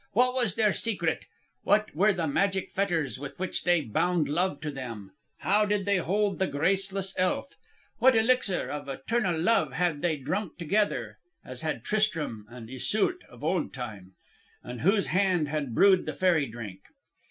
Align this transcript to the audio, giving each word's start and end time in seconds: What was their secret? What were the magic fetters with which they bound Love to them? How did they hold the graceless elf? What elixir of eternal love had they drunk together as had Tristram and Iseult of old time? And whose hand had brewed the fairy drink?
What 0.13 0.33
was 0.33 0.55
their 0.55 0.73
secret? 0.73 1.27
What 1.61 1.95
were 1.95 2.11
the 2.11 2.25
magic 2.27 2.71
fetters 2.71 3.19
with 3.19 3.37
which 3.37 3.65
they 3.65 3.81
bound 3.81 4.27
Love 4.27 4.59
to 4.61 4.71
them? 4.71 5.11
How 5.41 5.63
did 5.63 5.85
they 5.85 5.97
hold 5.97 6.39
the 6.39 6.47
graceless 6.47 7.13
elf? 7.19 7.53
What 7.99 8.15
elixir 8.15 8.67
of 8.71 8.89
eternal 8.89 9.37
love 9.39 9.73
had 9.73 10.01
they 10.01 10.17
drunk 10.17 10.57
together 10.57 11.19
as 11.45 11.61
had 11.61 11.83
Tristram 11.83 12.47
and 12.49 12.67
Iseult 12.67 13.23
of 13.29 13.43
old 13.43 13.75
time? 13.75 14.15
And 14.63 14.81
whose 14.81 15.05
hand 15.05 15.49
had 15.49 15.75
brewed 15.75 16.07
the 16.07 16.15
fairy 16.15 16.47
drink? 16.47 16.79